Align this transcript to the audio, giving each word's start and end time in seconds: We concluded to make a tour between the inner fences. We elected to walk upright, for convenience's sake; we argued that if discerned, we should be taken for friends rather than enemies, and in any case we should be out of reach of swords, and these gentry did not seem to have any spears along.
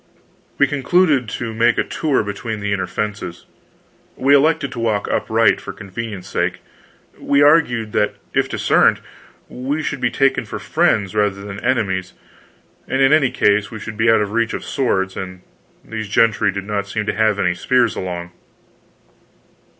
We 0.57 0.65
concluded 0.65 1.29
to 1.29 1.53
make 1.53 1.77
a 1.77 1.83
tour 1.83 2.23
between 2.23 2.59
the 2.59 2.73
inner 2.73 2.87
fences. 2.87 3.45
We 4.15 4.33
elected 4.33 4.71
to 4.71 4.79
walk 4.79 5.07
upright, 5.07 5.61
for 5.61 5.73
convenience's 5.73 6.31
sake; 6.31 6.57
we 7.19 7.43
argued 7.43 7.91
that 7.91 8.15
if 8.33 8.49
discerned, 8.49 8.99
we 9.47 9.83
should 9.83 10.01
be 10.01 10.09
taken 10.09 10.43
for 10.45 10.57
friends 10.57 11.13
rather 11.13 11.43
than 11.43 11.59
enemies, 11.59 12.13
and 12.87 12.99
in 12.99 13.13
any 13.13 13.29
case 13.29 13.69
we 13.69 13.77
should 13.79 13.95
be 13.95 14.09
out 14.09 14.21
of 14.21 14.31
reach 14.31 14.55
of 14.55 14.65
swords, 14.65 15.15
and 15.15 15.41
these 15.85 16.07
gentry 16.09 16.51
did 16.51 16.65
not 16.65 16.87
seem 16.87 17.05
to 17.05 17.13
have 17.13 17.37
any 17.37 17.53
spears 17.53 17.95
along. 17.95 18.31